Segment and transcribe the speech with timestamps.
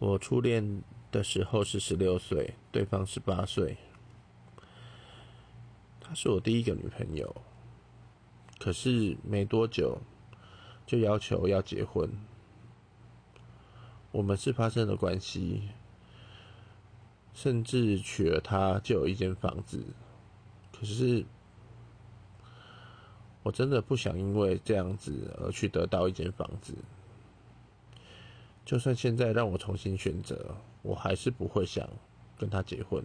[0.00, 0.82] 我初恋
[1.12, 3.76] 的时候是十六岁，对方十八岁。
[6.00, 7.36] 她是我第一个女朋友，
[8.58, 9.98] 可是没多久
[10.86, 12.10] 就要求要结婚。
[14.10, 15.68] 我们是发生了关系，
[17.34, 19.84] 甚至娶了她就有一间房子。
[20.72, 21.26] 可是
[23.42, 26.74] 我真的不想因为这样子而去得到一间房子。
[28.70, 31.90] 就算现在让我重新选择，我还是不会想
[32.38, 33.02] 跟他结婚。